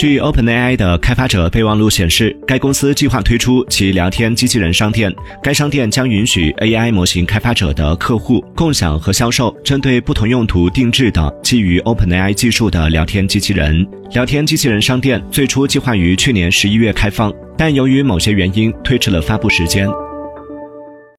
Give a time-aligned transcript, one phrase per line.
[0.00, 5.14] 据 openai 的开发者备忘录显示该公司计划推出其聊天机器人商店。
[5.42, 13.86] 该商店将允许 ai 模型开发者的客户共享和销售针对不同用途定制的基于 openai 技术的聊天机器人。
[14.14, 19.86] 聊天机器人商店最初计划于去年十一月开放但由于某些原因推迟了发布时间。